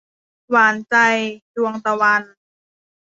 [0.49, 0.95] หวานใจ-
[1.55, 2.23] ดวงตะวัน